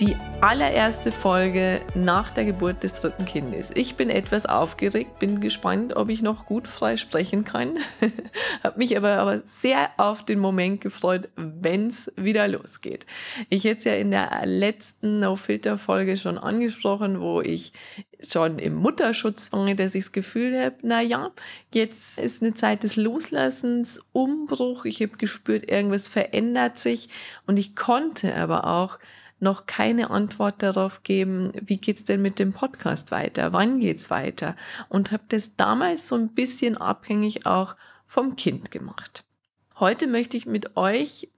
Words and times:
Die 0.00 0.14
allererste 0.40 1.10
Folge 1.10 1.80
nach 1.96 2.30
der 2.30 2.44
Geburt 2.44 2.84
des 2.84 2.94
dritten 2.94 3.24
Kindes. 3.24 3.72
Ich 3.74 3.96
bin 3.96 4.10
etwas 4.10 4.46
aufgeregt, 4.46 5.18
bin 5.18 5.40
gespannt, 5.40 5.96
ob 5.96 6.08
ich 6.08 6.22
noch 6.22 6.46
gut 6.46 6.68
frei 6.68 6.96
sprechen 6.96 7.44
kann. 7.44 7.78
Habe 8.62 8.78
mich 8.78 8.96
aber, 8.96 9.18
aber 9.18 9.42
sehr 9.44 9.90
auf 9.96 10.24
den 10.24 10.38
Moment 10.38 10.80
gefreut, 10.80 11.28
wenn 11.34 11.88
es 11.88 12.12
wieder 12.14 12.46
losgeht. 12.46 13.06
Ich 13.50 13.64
hätte 13.64 13.78
es 13.78 13.84
ja 13.86 13.94
in 13.94 14.12
der 14.12 14.30
letzten 14.44 15.18
No-Filter-Folge 15.18 16.16
schon 16.16 16.38
angesprochen, 16.38 17.20
wo 17.20 17.40
ich 17.40 17.72
schon 18.22 18.60
im 18.60 18.76
Mutterschutz 18.76 19.52
war, 19.52 19.74
dass 19.74 19.96
ich 19.96 20.04
das 20.04 20.12
Gefühl 20.12 20.60
habe, 20.60 20.76
na 20.82 21.00
ja, 21.00 21.32
jetzt 21.74 22.20
ist 22.20 22.40
eine 22.40 22.54
Zeit 22.54 22.84
des 22.84 22.94
Loslassens, 22.94 24.00
Umbruch. 24.12 24.84
Ich 24.84 25.02
habe 25.02 25.16
gespürt, 25.16 25.68
irgendwas 25.68 26.06
verändert 26.06 26.78
sich 26.78 27.08
und 27.48 27.56
ich 27.56 27.74
konnte 27.74 28.36
aber 28.36 28.64
auch 28.64 29.00
noch 29.40 29.66
keine 29.66 30.10
Antwort 30.10 30.62
darauf 30.62 31.02
geben, 31.02 31.52
wie 31.60 31.78
geht's 31.78 32.04
denn 32.04 32.22
mit 32.22 32.38
dem 32.38 32.52
Podcast 32.52 33.10
weiter, 33.10 33.52
wann 33.52 33.78
geht's 33.80 34.10
weiter 34.10 34.56
und 34.88 35.12
habe 35.12 35.24
das 35.28 35.56
damals 35.56 36.08
so 36.08 36.16
ein 36.16 36.34
bisschen 36.34 36.76
abhängig 36.76 37.46
auch 37.46 37.76
vom 38.06 38.36
Kind 38.36 38.70
gemacht. 38.70 39.24
Heute 39.78 40.06
möchte 40.06 40.36
ich 40.36 40.46
mit 40.46 40.76
euch 40.76 41.28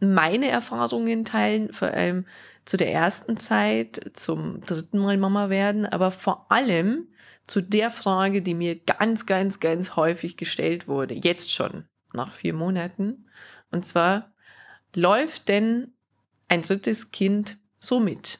meine 0.00 0.48
Erfahrungen 0.48 1.24
teilen, 1.24 1.72
vor 1.72 1.88
allem 1.88 2.26
zu 2.64 2.76
der 2.76 2.92
ersten 2.92 3.36
Zeit, 3.36 4.10
zum 4.14 4.60
dritten 4.64 4.98
Mal 4.98 5.16
Mama 5.16 5.50
werden, 5.50 5.86
aber 5.86 6.10
vor 6.10 6.50
allem 6.50 7.08
zu 7.44 7.60
der 7.60 7.90
Frage, 7.90 8.40
die 8.40 8.54
mir 8.54 8.76
ganz, 8.76 9.26
ganz, 9.26 9.60
ganz 9.60 9.96
häufig 9.96 10.36
gestellt 10.36 10.88
wurde, 10.88 11.14
jetzt 11.14 11.52
schon 11.52 11.84
nach 12.12 12.32
vier 12.32 12.54
Monaten. 12.54 13.26
Und 13.70 13.84
zwar, 13.84 14.32
läuft 14.94 15.48
denn 15.48 15.92
ein 16.52 16.60
drittes 16.60 17.12
Kind 17.12 17.56
so 17.78 17.98
mit? 17.98 18.38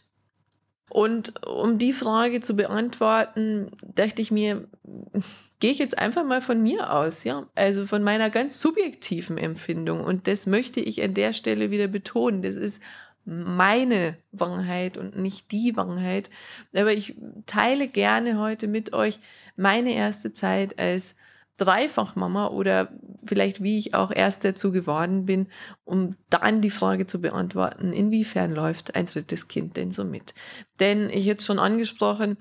Und 0.91 1.47
um 1.47 1.79
die 1.79 1.95
Frage 1.95 2.43
zu 2.43 2.55
beantworten, 2.55 3.71
dachte 3.95 4.21
ich 4.21 4.31
mir, 4.31 4.69
gehe 5.61 5.71
ich 5.71 5.79
jetzt 5.79 5.97
einfach 5.97 6.23
mal 6.23 6.43
von 6.43 6.63
mir 6.63 6.93
aus, 6.93 7.25
ja, 7.25 7.49
also 7.55 7.87
von 7.87 8.03
meiner 8.03 8.29
ganz 8.29 8.61
subjektiven 8.61 9.39
Empfindung. 9.39 10.05
Und 10.05 10.27
das 10.27 10.45
möchte 10.45 10.81
ich 10.81 11.03
an 11.03 11.15
der 11.15 11.33
Stelle 11.33 11.71
wieder 11.71 11.89
betonen. 11.89 12.43
Das 12.43 12.55
ist 12.55 12.83
meine 13.25 14.19
Wahrheit 14.33 14.99
und 14.99 15.17
nicht 15.17 15.51
die 15.51 15.75
Wahrheit. 15.75 16.29
Aber 16.75 16.93
ich 16.93 17.15
teile 17.47 17.89
gerne 17.89 18.39
heute 18.39 18.69
mit 18.69 18.93
euch 18.93 19.19
meine 19.57 19.95
erste 19.95 20.35
Zeit 20.35 20.79
als 20.79 21.15
Dreifachmama 21.57 22.49
oder 22.49 22.93
vielleicht 23.25 23.63
wie 23.63 23.79
ich 23.79 23.95
auch 23.95 24.11
erst 24.11 24.45
dazu 24.45 24.73
geworden 24.73 25.27
bin, 25.27 25.49
um 25.85 26.17
dann 26.31 26.61
die 26.61 26.71
Frage 26.71 27.07
zu 27.07 27.21
beantworten, 27.21 27.93
inwiefern 27.93 28.53
läuft 28.53 28.95
ein 28.95 29.07
drittes 29.07 29.49
Kind 29.49 29.77
denn 29.77 29.91
so 29.91 30.05
mit? 30.05 30.35
Denn 30.81 31.11
ich 31.11 31.25
jetzt 31.25 31.47
schon 31.47 31.59
angesprochen, 31.59 32.37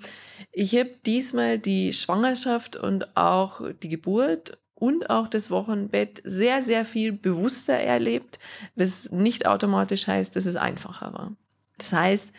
ich 0.52 0.76
habe 0.76 0.92
diesmal 1.06 1.60
die 1.60 1.94
Schwangerschaft 1.94 2.76
und 2.76 3.16
auch 3.16 3.62
die 3.84 3.90
Geburt 3.90 4.58
und 4.74 5.12
auch 5.12 5.28
das 5.28 5.52
Wochenbett 5.52 6.22
sehr, 6.24 6.64
sehr 6.64 6.86
viel 6.86 7.12
bewusster 7.12 7.76
erlebt, 7.76 8.40
was 8.76 9.12
nicht 9.12 9.46
automatisch 9.46 10.08
heißt, 10.08 10.36
dass 10.36 10.48
es 10.48 10.56
einfacher 10.56 11.14
war. 11.14 11.36
Das 11.82 11.94
heißt, 11.94 12.34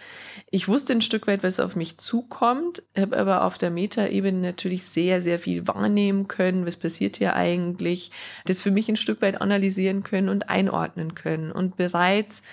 ich 0.52 0.68
wusste 0.68 0.92
ein 0.92 1.02
Stück 1.02 1.26
weit, 1.26 1.42
was 1.42 1.58
auf 1.58 1.74
mich 1.74 1.96
zukommt, 1.96 2.82
habe 2.96 3.16
aber 3.16 3.44
auf 3.44 3.58
der 3.58 3.70
Metaebene 3.70 4.38
natürlich 4.38 4.84
sehr, 4.84 5.20
sehr 5.20 5.40
viel 5.40 5.66
wahrnehmen 5.66 6.28
können, 6.28 6.64
was 6.64 6.76
passiert 6.76 7.16
hier 7.16 7.34
eigentlich, 7.34 8.12
das 8.44 8.62
für 8.62 8.70
mich 8.70 8.88
ein 8.88 8.96
Stück 8.96 9.20
weit 9.20 9.40
analysieren 9.40 10.04
können 10.04 10.28
und 10.28 10.48
einordnen 10.48 11.16
können. 11.16 11.50
Und 11.50 11.76
bereits 11.76 12.44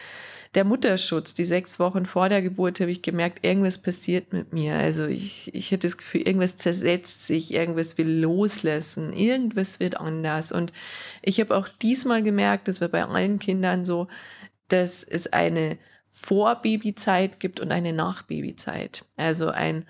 der 0.55 0.63
Mutterschutz, 0.63 1.35
die 1.35 1.45
sechs 1.45 1.77
Wochen 1.77 2.07
vor 2.07 2.27
der 2.27 2.41
Geburt, 2.41 2.79
habe 2.79 2.89
ich 2.89 3.03
gemerkt, 3.03 3.45
irgendwas 3.45 3.77
passiert 3.77 4.33
mit 4.33 4.51
mir. 4.51 4.73
Also 4.77 5.05
ich, 5.05 5.53
ich 5.53 5.67
hatte 5.67 5.85
das 5.85 5.97
Gefühl, 5.97 6.21
irgendwas 6.21 6.57
zersetzt 6.57 7.27
sich, 7.27 7.53
irgendwas 7.53 7.99
will 7.99 8.09
loslassen, 8.09 9.13
irgendwas 9.13 9.79
wird 9.79 9.99
anders. 9.99 10.51
Und 10.51 10.73
ich 11.21 11.39
habe 11.39 11.55
auch 11.55 11.67
diesmal 11.67 12.23
gemerkt, 12.23 12.67
das 12.67 12.81
war 12.81 12.87
bei 12.87 13.03
allen 13.03 13.37
Kindern 13.37 13.85
so, 13.85 14.07
dass 14.69 15.03
es 15.03 15.27
eine 15.27 15.77
vor-Babyzeit 16.11 17.39
gibt 17.39 17.59
und 17.59 17.71
eine 17.71 17.93
Nach-Babyzeit. 17.93 19.05
Also 19.15 19.49
ein 19.49 19.85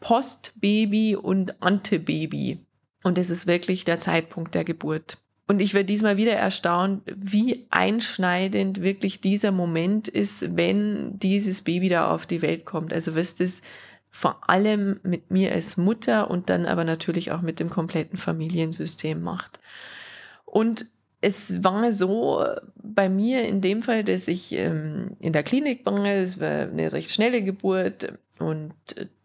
Post-Baby 0.00 1.16
und 1.16 1.62
Ante-Baby. 1.62 2.58
Und 3.02 3.18
es 3.18 3.30
ist 3.30 3.46
wirklich 3.46 3.84
der 3.84 4.00
Zeitpunkt 4.00 4.54
der 4.54 4.64
Geburt. 4.64 5.18
Und 5.46 5.60
ich 5.60 5.72
werde 5.72 5.86
diesmal 5.86 6.18
wieder 6.18 6.34
erstaunt, 6.34 7.02
wie 7.06 7.66
einschneidend 7.70 8.82
wirklich 8.82 9.22
dieser 9.22 9.50
Moment 9.50 10.06
ist, 10.06 10.56
wenn 10.56 11.18
dieses 11.18 11.62
Baby 11.62 11.88
da 11.88 12.10
auf 12.10 12.26
die 12.26 12.42
Welt 12.42 12.66
kommt. 12.66 12.92
Also 12.92 13.16
was 13.16 13.34
das 13.34 13.62
vor 14.10 14.48
allem 14.48 15.00
mit 15.02 15.30
mir 15.30 15.52
als 15.52 15.76
Mutter 15.76 16.30
und 16.30 16.50
dann 16.50 16.66
aber 16.66 16.84
natürlich 16.84 17.32
auch 17.32 17.40
mit 17.40 17.60
dem 17.60 17.70
kompletten 17.70 18.18
Familiensystem 18.18 19.22
macht. 19.22 19.58
Und 20.44 20.86
es 21.20 21.64
war 21.64 21.92
so 21.92 22.44
bei 22.76 23.08
mir 23.08 23.46
in 23.46 23.60
dem 23.60 23.82
Fall, 23.82 24.04
dass 24.04 24.28
ich 24.28 24.52
ähm, 24.52 25.16
in 25.20 25.32
der 25.32 25.42
Klinik 25.42 25.84
war. 25.84 26.04
Es 26.06 26.40
war 26.40 26.68
eine 26.68 26.92
recht 26.92 27.10
schnelle 27.10 27.42
Geburt 27.42 28.12
und 28.38 28.74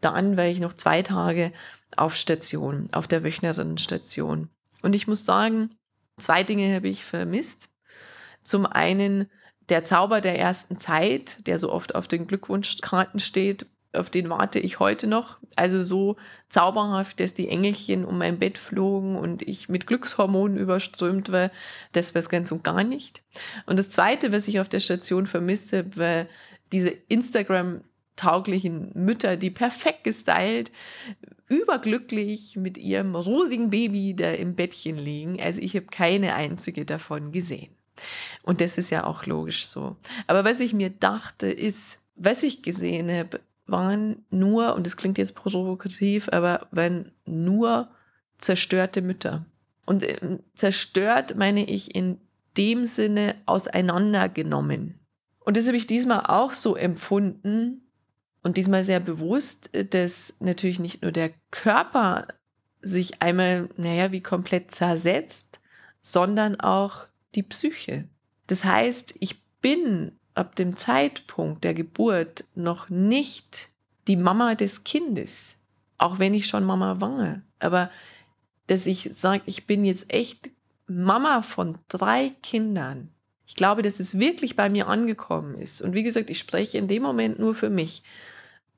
dann 0.01 0.37
war 0.37 0.45
ich 0.45 0.59
noch 0.59 0.73
zwei 0.73 1.03
Tage 1.03 1.51
auf 1.95 2.15
Station, 2.15 2.89
auf 2.91 3.07
der 3.07 3.23
Wöchnerinnenstation. 3.23 4.49
Und 4.81 4.95
ich 4.95 5.07
muss 5.07 5.25
sagen, 5.25 5.75
zwei 6.17 6.43
Dinge 6.43 6.73
habe 6.73 6.87
ich 6.87 7.03
vermisst. 7.03 7.69
Zum 8.41 8.65
einen 8.65 9.29
der 9.69 9.83
Zauber 9.83 10.19
der 10.19 10.37
ersten 10.37 10.77
Zeit, 10.77 11.45
der 11.47 11.59
so 11.59 11.71
oft 11.71 11.95
auf 11.95 12.07
den 12.07 12.27
Glückwunschkarten 12.27 13.19
steht 13.19 13.67
auf 13.93 14.09
den 14.09 14.29
warte 14.29 14.59
ich 14.59 14.79
heute 14.79 15.07
noch. 15.07 15.39
Also 15.55 15.83
so 15.83 16.15
zauberhaft, 16.49 17.19
dass 17.19 17.33
die 17.33 17.47
Engelchen 17.47 18.05
um 18.05 18.17
mein 18.17 18.39
Bett 18.39 18.57
flogen 18.57 19.15
und 19.15 19.47
ich 19.47 19.69
mit 19.69 19.87
Glückshormonen 19.87 20.57
überströmt 20.57 21.31
war, 21.31 21.51
das 21.91 22.15
war 22.15 22.19
es 22.19 22.29
ganz 22.29 22.51
und 22.51 22.63
gar 22.63 22.83
nicht. 22.83 23.21
Und 23.65 23.77
das 23.77 23.89
Zweite, 23.89 24.31
was 24.31 24.47
ich 24.47 24.59
auf 24.59 24.69
der 24.69 24.79
Station 24.79 25.27
vermisst 25.27 25.73
habe, 25.73 25.97
war 25.97 26.25
diese 26.71 26.89
Instagram-tauglichen 26.89 28.91
Mütter, 28.95 29.37
die 29.37 29.51
perfekt 29.51 30.03
gestylt, 30.03 30.71
überglücklich 31.47 32.55
mit 32.55 32.77
ihrem 32.77 33.15
rosigen 33.15 33.69
Baby 33.69 34.15
da 34.15 34.31
im 34.31 34.55
Bettchen 34.55 34.97
liegen. 34.97 35.41
Also 35.41 35.61
ich 35.61 35.75
habe 35.75 35.85
keine 35.85 36.33
einzige 36.33 36.85
davon 36.85 37.31
gesehen. 37.31 37.75
Und 38.41 38.59
das 38.59 38.79
ist 38.79 38.89
ja 38.89 39.03
auch 39.03 39.27
logisch 39.27 39.67
so. 39.67 39.97
Aber 40.25 40.45
was 40.45 40.59
ich 40.59 40.73
mir 40.73 40.89
dachte, 40.89 41.47
ist, 41.47 41.99
was 42.15 42.43
ich 42.43 42.63
gesehen 42.63 43.11
habe, 43.11 43.39
waren 43.65 44.25
nur, 44.29 44.75
und 44.75 44.85
das 44.85 44.97
klingt 44.97 45.17
jetzt 45.17 45.35
provokativ, 45.35 46.29
aber 46.31 46.67
wenn 46.71 47.11
nur 47.25 47.89
zerstörte 48.37 49.01
Mütter. 49.01 49.45
Und 49.85 50.03
ähm, 50.03 50.39
zerstört 50.53 51.35
meine 51.35 51.65
ich 51.65 51.95
in 51.95 52.19
dem 52.57 52.85
Sinne 52.85 53.35
auseinandergenommen. 53.45 54.99
Und 55.39 55.57
das 55.57 55.67
habe 55.67 55.77
ich 55.77 55.87
diesmal 55.87 56.21
auch 56.27 56.53
so 56.53 56.75
empfunden 56.75 57.81
und 58.43 58.57
diesmal 58.57 58.83
sehr 58.83 58.99
bewusst, 58.99 59.69
dass 59.91 60.35
natürlich 60.39 60.79
nicht 60.79 61.01
nur 61.01 61.11
der 61.11 61.31
Körper 61.51 62.27
sich 62.81 63.21
einmal, 63.21 63.69
naja, 63.77 64.11
wie 64.11 64.21
komplett 64.21 64.71
zersetzt, 64.71 65.61
sondern 66.01 66.59
auch 66.59 67.07
die 67.35 67.43
Psyche. 67.43 68.07
Das 68.47 68.65
heißt, 68.65 69.15
ich 69.19 69.41
bin 69.61 70.19
ab 70.35 70.55
dem 70.55 70.77
Zeitpunkt 70.77 71.63
der 71.63 71.73
Geburt 71.73 72.45
noch 72.55 72.89
nicht 72.89 73.69
die 74.07 74.15
Mama 74.15 74.55
des 74.55 74.83
Kindes, 74.83 75.57
auch 75.97 76.19
wenn 76.19 76.33
ich 76.33 76.47
schon 76.47 76.65
Mama 76.65 76.99
war. 76.99 77.41
Aber 77.59 77.89
dass 78.67 78.87
ich 78.87 79.09
sage, 79.13 79.43
ich 79.45 79.67
bin 79.67 79.85
jetzt 79.85 80.11
echt 80.11 80.49
Mama 80.87 81.41
von 81.41 81.77
drei 81.87 82.31
Kindern. 82.41 83.09
Ich 83.45 83.55
glaube, 83.55 83.81
dass 83.81 83.99
es 83.99 84.19
wirklich 84.19 84.55
bei 84.55 84.69
mir 84.69 84.87
angekommen 84.87 85.55
ist. 85.55 85.81
Und 85.81 85.93
wie 85.93 86.03
gesagt, 86.03 86.29
ich 86.29 86.39
spreche 86.39 86.77
in 86.77 86.87
dem 86.87 87.03
Moment 87.03 87.39
nur 87.39 87.55
für 87.55 87.69
mich. 87.69 88.03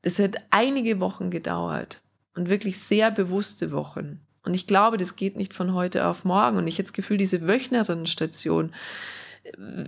Das 0.01 0.19
hat 0.19 0.37
einige 0.49 0.99
Wochen 0.99 1.29
gedauert 1.29 2.01
und 2.35 2.49
wirklich 2.49 2.79
sehr 2.79 3.11
bewusste 3.11 3.71
Wochen. 3.71 4.19
Und 4.43 4.53
ich 4.53 4.67
glaube, 4.67 4.97
das 4.97 5.15
geht 5.15 5.35
nicht 5.37 5.53
von 5.53 5.73
heute 5.73 6.05
auf 6.05 6.25
morgen. 6.25 6.57
Und 6.57 6.67
ich 6.67 6.75
habe 6.75 6.83
das 6.83 6.93
Gefühl, 6.93 7.17
diese 7.17 7.47
Wöchnerinnenstation, 7.47 8.73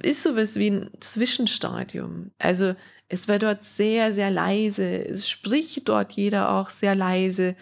ist 0.04 0.24
sowas 0.24 0.56
wie 0.56 0.72
ein 0.72 0.90
Zwischenstadium. 1.00 2.32
Also 2.38 2.76
es 3.10 3.28
war 3.28 3.40
dort 3.40 3.64
sehr, 3.64 4.14
sehr 4.14 4.30
leise. 4.30 5.06
Es 5.08 5.30
spricht 5.30 5.88
dort 5.88 6.14
jeder 6.14 6.52
auch 6.52 6.70
sehr 6.70 6.96
leise. 6.96 7.56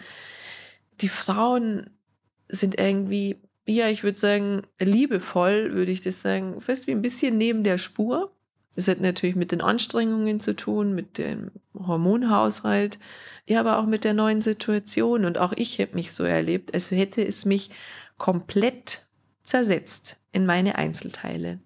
Die 1.00 1.08
Frauen 1.08 1.90
sind 2.48 2.78
irgendwie, 2.78 3.36
ja, 3.66 3.88
ich 3.88 4.02
würde 4.02 4.18
sagen, 4.18 4.62
liebevoll, 4.78 5.74
würde 5.74 5.92
ich 5.92 6.00
das 6.00 6.20
sagen, 6.20 6.60
fast 6.60 6.86
wie 6.86 6.92
ein 6.92 7.02
bisschen 7.02 7.38
neben 7.38 7.64
der 7.64 7.78
Spur. 7.78 8.32
Das 8.74 8.88
hat 8.88 9.00
natürlich 9.00 9.36
mit 9.36 9.52
den 9.52 9.62
Anstrengungen 9.62 10.38
zu 10.38 10.54
tun, 10.54 10.94
mit 10.94 11.16
dem 11.16 11.50
Hormonhaushalt, 11.74 12.98
ja, 13.46 13.60
aber 13.60 13.78
auch 13.78 13.86
mit 13.86 14.04
der 14.04 14.12
neuen 14.12 14.42
Situation. 14.42 15.24
Und 15.24 15.38
auch 15.38 15.54
ich 15.56 15.80
habe 15.80 15.94
mich 15.94 16.12
so 16.12 16.24
erlebt, 16.24 16.74
als 16.74 16.90
hätte 16.90 17.24
es 17.24 17.46
mich 17.46 17.70
komplett 18.18 19.06
zersetzt 19.42 20.16
in 20.36 20.44
meine 20.44 20.76
Einzelteile. 20.76 21.60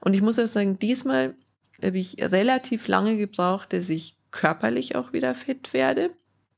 Und 0.00 0.14
ich 0.14 0.20
muss 0.20 0.38
auch 0.38 0.46
sagen, 0.46 0.78
diesmal 0.78 1.34
habe 1.82 1.98
ich 1.98 2.16
relativ 2.20 2.86
lange 2.86 3.16
gebraucht, 3.16 3.72
dass 3.72 3.88
ich 3.88 4.18
körperlich 4.30 4.94
auch 4.94 5.14
wieder 5.14 5.34
fit 5.34 5.72
werde, 5.72 6.10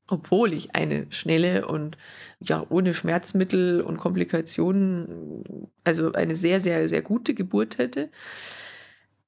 obwohl 0.08 0.52
ich 0.54 0.74
eine 0.74 1.06
schnelle 1.10 1.68
und 1.68 1.96
ja 2.40 2.66
ohne 2.68 2.94
Schmerzmittel 2.94 3.80
und 3.80 3.98
Komplikationen, 3.98 5.70
also 5.84 6.12
eine 6.12 6.34
sehr, 6.34 6.60
sehr, 6.60 6.88
sehr 6.88 7.00
gute 7.00 7.32
Geburt 7.32 7.78
hätte. 7.78 8.10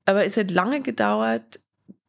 Aber 0.04 0.25
es 0.25 0.37
hat 0.37 0.50
lange 0.50 0.80
gedauert, 0.80 1.60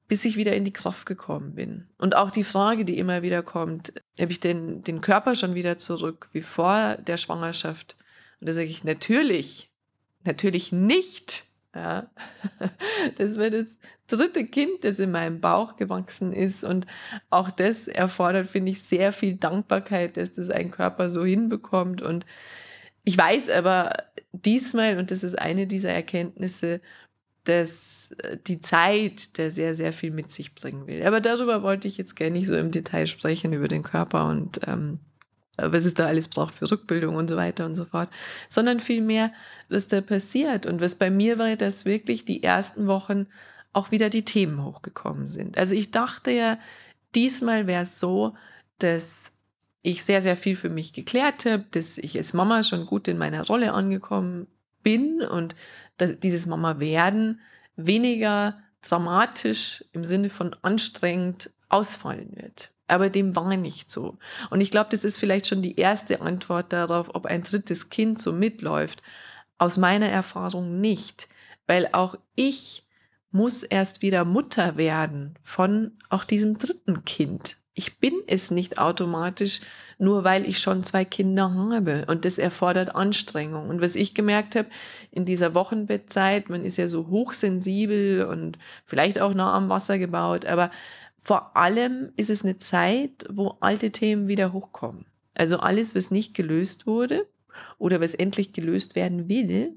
bis 0.07 0.25
ich 0.25 0.37
wieder 0.37 0.55
in 0.55 0.65
die 0.65 0.73
Kraft 0.73 1.05
gekommen 1.05 1.53
bin. 1.53 1.87
Und 1.99 2.15
auch 2.15 2.31
die 2.31 2.43
Frage, 2.43 2.83
die 2.83 2.97
immer 2.97 3.21
wieder 3.21 3.43
kommt, 3.43 3.93
habe 4.19 4.31
ich 4.31 4.39
denn 4.39 4.81
den 4.81 5.01
Körper 5.01 5.35
schon 5.35 5.53
wieder 5.53 5.77
zurück 5.77 6.29
wie 6.33 6.41
vor 6.41 6.97
der 6.97 7.17
Schwangerschaft? 7.17 7.95
Und 8.39 8.49
da 8.49 8.53
sage 8.53 8.67
ich 8.67 8.83
natürlich, 8.83 9.69
natürlich 10.25 10.71
nicht. 10.71 11.43
Ja. 11.75 12.09
Das 13.17 13.37
war 13.37 13.49
das 13.49 13.77
dritte 14.07 14.45
Kind, 14.45 14.83
das 14.83 14.99
in 14.99 15.11
meinem 15.11 15.41
Bauch 15.41 15.77
gewachsen 15.77 16.33
ist. 16.33 16.63
Und 16.63 16.85
auch 17.29 17.49
das 17.49 17.87
erfordert, 17.87 18.47
finde 18.47 18.71
ich, 18.71 18.83
sehr 18.83 19.13
viel 19.13 19.35
Dankbarkeit, 19.35 20.17
dass 20.17 20.33
das 20.33 20.49
ein 20.49 20.71
Körper 20.71 21.09
so 21.09 21.25
hinbekommt. 21.25 22.01
Und 22.01 22.25
ich 23.03 23.17
weiß 23.17 23.49
aber 23.49 23.93
diesmal, 24.31 24.97
und 24.97 25.11
das 25.11 25.23
ist 25.23 25.37
eine 25.37 25.67
dieser 25.67 25.91
Erkenntnisse, 25.91 26.81
dass 27.43 28.15
die 28.47 28.59
Zeit 28.59 29.37
der 29.37 29.51
sehr, 29.51 29.75
sehr 29.75 29.93
viel 29.93 30.11
mit 30.11 30.31
sich 30.31 30.55
bringen 30.55 30.87
will. 30.87 31.03
Aber 31.05 31.21
darüber 31.21 31.61
wollte 31.61 31.87
ich 31.87 31.97
jetzt 31.97 32.15
gerne 32.15 32.37
nicht 32.37 32.47
so 32.47 32.55
im 32.55 32.71
Detail 32.71 33.07
sprechen, 33.07 33.53
über 33.53 33.67
den 33.67 33.83
Körper 33.83 34.27
und 34.27 34.61
ähm, 34.65 34.99
was 35.57 35.85
es 35.85 35.93
da 35.93 36.05
alles 36.05 36.27
braucht 36.27 36.53
für 36.55 36.69
Rückbildung 36.69 37.15
und 37.15 37.29
so 37.29 37.37
weiter 37.37 37.65
und 37.65 37.75
so 37.75 37.85
fort, 37.85 38.09
sondern 38.49 38.79
vielmehr, 38.79 39.31
was 39.69 39.87
da 39.87 40.01
passiert. 40.01 40.65
Und 40.65 40.81
was 40.81 40.95
bei 40.95 41.09
mir 41.09 41.37
war, 41.37 41.55
dass 41.55 41.85
wirklich 41.85 42.25
die 42.25 42.43
ersten 42.43 42.87
Wochen 42.87 43.27
auch 43.73 43.91
wieder 43.91 44.09
die 44.09 44.25
Themen 44.25 44.63
hochgekommen 44.63 45.27
sind. 45.27 45.57
Also 45.57 45.75
ich 45.75 45.91
dachte 45.91 46.31
ja, 46.31 46.57
diesmal 47.13 47.67
wäre 47.67 47.83
es 47.83 47.99
so, 47.99 48.35
dass 48.79 49.33
ich 49.81 50.03
sehr, 50.03 50.21
sehr 50.21 50.37
viel 50.37 50.55
für 50.55 50.69
mich 50.69 50.93
geklärt 50.93 51.45
habe, 51.45 51.65
dass 51.71 51.97
ich 51.97 52.17
als 52.17 52.33
Mama 52.33 52.63
schon 52.63 52.85
gut 52.85 53.07
in 53.07 53.17
meiner 53.17 53.45
Rolle 53.45 53.73
angekommen 53.73 54.47
bin 54.81 55.21
und 55.21 55.55
dass 55.97 56.19
dieses 56.19 56.45
Mama 56.45 56.79
werden 56.79 57.41
weniger 57.75 58.57
dramatisch 58.81 59.83
im 59.91 60.03
Sinne 60.03 60.29
von 60.29 60.55
anstrengend 60.61 61.51
ausfallen 61.69 62.31
wird. 62.35 62.71
Aber 62.87 63.09
dem 63.09 63.35
war 63.35 63.55
nicht 63.57 63.89
so. 63.89 64.17
Und 64.49 64.61
ich 64.61 64.71
glaube, 64.71 64.89
das 64.91 65.03
ist 65.03 65.17
vielleicht 65.17 65.47
schon 65.47 65.61
die 65.61 65.77
erste 65.77 66.21
Antwort 66.21 66.71
darauf, 66.71 67.13
ob 67.15 67.25
ein 67.25 67.43
drittes 67.43 67.89
Kind 67.89 68.19
so 68.19 68.31
mitläuft. 68.31 69.01
Aus 69.57 69.77
meiner 69.77 70.07
Erfahrung 70.09 70.79
nicht. 70.79 71.27
Weil 71.67 71.89
auch 71.93 72.15
ich 72.35 72.83
muss 73.31 73.63
erst 73.63 74.01
wieder 74.01 74.23
Mutter 74.23 74.77
werden 74.77 75.35
von 75.43 75.91
auch 76.09 76.23
diesem 76.23 76.57
dritten 76.57 77.03
Kind. 77.05 77.57
Ich 77.77 77.99
bin 77.99 78.13
es 78.27 78.51
nicht 78.51 78.77
automatisch, 78.77 79.59
nur 79.97 80.23
weil 80.23 80.47
ich 80.47 80.59
schon 80.59 80.83
zwei 80.83 81.03
Kinder 81.03 81.53
habe. 81.53 82.05
Und 82.07 82.23
das 82.23 82.37
erfordert 82.37 82.95
Anstrengung. 82.95 83.67
Und 83.67 83.81
was 83.81 83.95
ich 83.95 84.13
gemerkt 84.13 84.55
habe 84.55 84.69
in 85.11 85.25
dieser 85.25 85.53
Wochenbettzeit, 85.53 86.49
man 86.49 86.63
ist 86.63 86.77
ja 86.77 86.87
so 86.87 87.07
hochsensibel 87.07 88.25
und 88.25 88.57
vielleicht 88.85 89.19
auch 89.19 89.33
nah 89.33 89.53
am 89.53 89.67
Wasser 89.67 89.97
gebaut, 89.99 90.45
aber 90.45 90.71
vor 91.25 91.57
allem 91.57 92.11
ist 92.17 92.29
es 92.29 92.43
eine 92.43 92.59
Zeit, 92.59 93.25
wo 93.31 93.57
alte 93.59 93.89
Themen 93.89 94.27
wieder 94.27 94.53
hochkommen. 94.53 95.07
Also 95.33 95.57
alles, 95.57 95.95
was 95.95 96.11
nicht 96.11 96.35
gelöst 96.35 96.85
wurde 96.85 97.27
oder 97.79 97.99
was 97.99 98.13
endlich 98.13 98.53
gelöst 98.53 98.95
werden 98.95 99.27
will, 99.27 99.75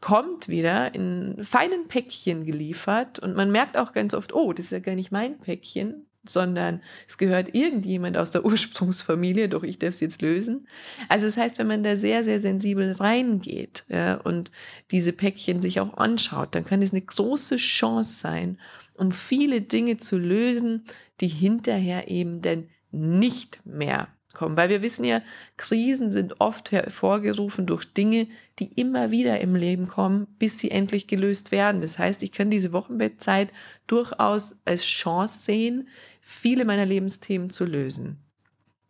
kommt 0.00 0.48
wieder 0.48 0.92
in 0.96 1.36
feinen 1.44 1.86
Päckchen 1.86 2.44
geliefert 2.44 3.20
und 3.20 3.36
man 3.36 3.52
merkt 3.52 3.76
auch 3.76 3.92
ganz 3.92 4.12
oft, 4.12 4.34
oh, 4.34 4.52
das 4.52 4.66
ist 4.66 4.72
ja 4.72 4.80
gar 4.80 4.96
nicht 4.96 5.12
mein 5.12 5.38
Päckchen, 5.38 6.08
sondern 6.26 6.82
es 7.06 7.16
gehört 7.16 7.54
irgendjemand 7.54 8.16
aus 8.16 8.32
der 8.32 8.44
Ursprungsfamilie, 8.44 9.48
doch 9.48 9.62
ich 9.62 9.78
darf 9.78 9.90
es 9.90 10.00
jetzt 10.00 10.20
lösen. 10.20 10.66
Also 11.08 11.26
das 11.26 11.36
heißt, 11.36 11.60
wenn 11.60 11.68
man 11.68 11.84
da 11.84 11.96
sehr, 11.96 12.24
sehr 12.24 12.40
sensibel 12.40 12.90
reingeht 12.90 13.84
ja, 13.88 14.16
und 14.16 14.50
diese 14.90 15.12
Päckchen 15.12 15.60
sich 15.62 15.78
auch 15.78 15.96
anschaut, 15.96 16.56
dann 16.56 16.64
kann 16.64 16.82
es 16.82 16.90
eine 16.90 17.02
große 17.02 17.56
Chance 17.56 18.18
sein, 18.18 18.58
um 18.98 19.12
viele 19.12 19.62
Dinge 19.62 19.96
zu 19.96 20.18
lösen, 20.18 20.84
die 21.20 21.28
hinterher 21.28 22.08
eben 22.08 22.42
denn 22.42 22.68
nicht 22.90 23.60
mehr 23.64 24.08
kommen. 24.34 24.56
Weil 24.56 24.68
wir 24.68 24.82
wissen 24.82 25.04
ja, 25.04 25.22
Krisen 25.56 26.12
sind 26.12 26.40
oft 26.40 26.70
hervorgerufen 26.72 27.66
durch 27.66 27.92
Dinge, 27.92 28.28
die 28.58 28.72
immer 28.74 29.10
wieder 29.10 29.40
im 29.40 29.54
Leben 29.54 29.86
kommen, 29.86 30.26
bis 30.38 30.58
sie 30.58 30.70
endlich 30.70 31.06
gelöst 31.06 31.50
werden. 31.50 31.80
Das 31.80 31.98
heißt, 31.98 32.22
ich 32.22 32.32
kann 32.32 32.50
diese 32.50 32.72
Wochenbettzeit 32.72 33.52
durchaus 33.86 34.56
als 34.64 34.84
Chance 34.84 35.42
sehen, 35.42 35.88
viele 36.20 36.64
meiner 36.64 36.86
Lebensthemen 36.86 37.50
zu 37.50 37.64
lösen. 37.64 38.18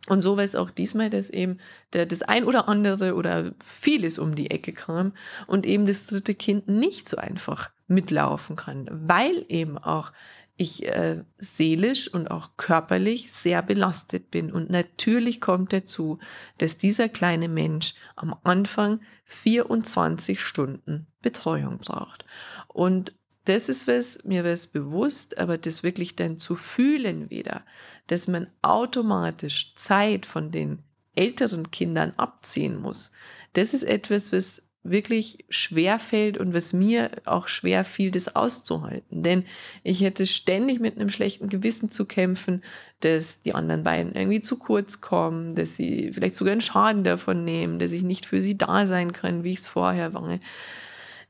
Und 0.07 0.23
so 0.23 0.37
war 0.37 0.45
es 0.45 0.55
auch 0.55 0.71
diesmal, 0.71 1.11
dass 1.11 1.29
eben 1.29 1.59
der, 1.93 2.07
das 2.07 2.23
ein 2.23 2.45
oder 2.45 2.69
andere 2.69 3.15
oder 3.15 3.53
vieles 3.63 4.19
um 4.19 4.35
die 4.35 4.51
Ecke 4.51 4.73
kam 4.73 5.13
und 5.47 5.67
eben 5.67 5.87
das 5.87 6.07
dritte 6.07 6.35
Kind 6.35 6.69
nicht 6.69 7.09
so 7.09 7.17
einfach 7.17 7.71
mitlaufen 7.89 8.57
kann, 8.57 8.89
weil 8.91 9.45
eben 9.49 9.77
auch 9.77 10.13
ich 10.59 10.87
äh, 10.87 11.23
seelisch 11.39 12.13
und 12.13 12.31
auch 12.31 12.51
körperlich 12.57 13.33
sehr 13.33 13.63
belastet 13.63 14.31
bin. 14.31 14.51
Und 14.53 14.71
natürlich 14.71 15.41
kommt 15.41 15.73
dazu, 15.73 16.19
dass 16.59 16.79
dieser 16.79 17.09
kleine 17.09 17.49
Mensch 17.49 17.95
am 18.17 18.35
Anfang 18.43 19.01
24 19.25 20.41
Stunden 20.41 21.07
Betreuung 21.23 21.79
braucht. 21.79 22.25
Und 22.67 23.15
das 23.49 23.69
ist 23.69 23.89
was, 23.89 24.25
mir 24.25 24.45
war 24.45 24.51
es 24.51 24.67
bewusst, 24.67 25.39
aber 25.39 25.59
das 25.59 25.83
wirklich 25.83 26.17
dann 26.17 26.39
zu 26.39 26.55
fühlen 26.55 27.31
wieder, 27.31 27.65
dass 28.07 28.29
man 28.29 28.49
automatisch 28.63 29.75
Zeit 29.75 30.27
von 30.27 30.51
den 30.51 30.83
älteren 31.15 31.71
Kindern 31.71 32.13
abziehen 32.17 32.81
muss, 32.81 33.11
das 33.55 33.75
ist 33.75 33.83
etwas, 33.83 34.33
was 34.33 34.63
wirklich 34.85 35.45
schwer 35.49 35.99
fällt 35.99 36.39
und 36.39 36.55
was 36.55 36.73
mir 36.73 37.11
auch 37.25 37.49
schwer 37.49 37.85
fiel, 37.85 38.11
das 38.11 38.35
auszuhalten. 38.35 39.23
Denn 39.23 39.45
ich 39.83 40.01
hätte 40.01 40.27
ständig 40.27 40.81
mit 40.81 40.97
einem 40.97 41.11
schlechten 41.11 41.49
Gewissen 41.49 41.91
zu 41.91 42.07
kämpfen, 42.07 42.63
dass 43.01 43.43
die 43.43 43.55
anderen 43.55 43.83
beiden 43.83 44.15
irgendwie 44.15 44.41
zu 44.41 44.59
kurz 44.59 45.01
kommen, 45.01 45.55
dass 45.55 45.77
sie 45.77 46.13
vielleicht 46.13 46.37
sogar 46.37 46.53
einen 46.53 46.61
Schaden 46.61 47.05
davon 47.05 47.45
nehmen, 47.45 47.79
dass 47.79 47.93
ich 47.93 48.03
nicht 48.03 48.25
für 48.25 48.41
sie 48.41 48.57
da 48.57 48.87
sein 48.87 49.13
kann, 49.13 49.45
wie 49.45 49.53
ich 49.53 49.59
es 49.59 49.69
vorher 49.69 50.15
war. 50.15 50.39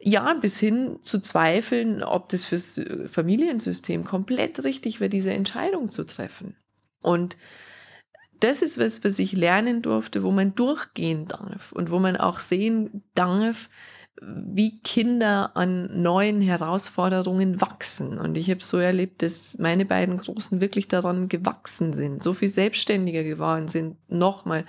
Ja, 0.00 0.32
bis 0.34 0.60
hin 0.60 0.98
zu 1.02 1.20
zweifeln, 1.20 2.04
ob 2.04 2.28
das 2.28 2.44
fürs 2.44 2.80
Familiensystem 3.08 4.04
komplett 4.04 4.64
richtig 4.64 5.00
wäre, 5.00 5.10
diese 5.10 5.32
Entscheidung 5.32 5.88
zu 5.88 6.06
treffen. 6.06 6.56
Und 7.00 7.36
das 8.40 8.62
ist 8.62 8.78
was, 8.78 9.02
was 9.04 9.18
ich 9.18 9.32
lernen 9.32 9.82
durfte, 9.82 10.22
wo 10.22 10.30
man 10.30 10.54
durchgehen 10.54 11.26
darf 11.26 11.72
und 11.72 11.90
wo 11.90 11.98
man 11.98 12.16
auch 12.16 12.38
sehen 12.38 13.02
darf, 13.14 13.68
wie 14.20 14.80
Kinder 14.80 15.52
an 15.56 16.02
neuen 16.02 16.40
Herausforderungen 16.40 17.60
wachsen. 17.60 18.18
Und 18.18 18.36
ich 18.36 18.50
habe 18.50 18.62
so 18.62 18.78
erlebt, 18.78 19.22
dass 19.22 19.58
meine 19.58 19.84
beiden 19.84 20.18
Großen 20.18 20.60
wirklich 20.60 20.88
daran 20.88 21.28
gewachsen 21.28 21.94
sind, 21.94 22.22
so 22.22 22.34
viel 22.34 22.48
selbstständiger 22.48 23.24
geworden 23.24 23.68
sind, 23.68 23.96
nochmal, 24.08 24.64